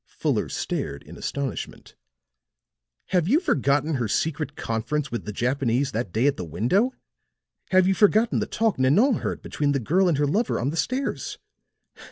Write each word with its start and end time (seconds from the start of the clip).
Fuller 0.07 0.49
stared 0.49 1.03
in 1.03 1.15
astonishment. 1.15 1.93
"Have 3.09 3.27
you 3.27 3.39
forgotten 3.39 3.93
her 3.97 4.07
secret 4.07 4.55
conference 4.55 5.11
with 5.11 5.25
the 5.25 5.31
Japanese 5.31 5.91
that 5.91 6.11
day 6.11 6.25
at 6.25 6.37
the 6.37 6.43
window? 6.43 6.95
Have 7.69 7.87
you 7.87 7.93
forgotten 7.93 8.39
the 8.39 8.47
talk 8.47 8.79
Nanon 8.79 9.17
heard 9.17 9.43
between 9.43 9.73
the 9.73 9.79
girl 9.79 10.09
and 10.09 10.17
her 10.17 10.25
lover 10.25 10.59
on 10.59 10.71
the 10.71 10.75
stairs? 10.75 11.37